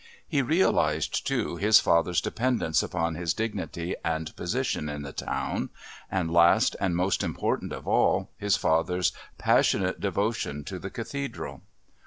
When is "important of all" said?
7.21-8.31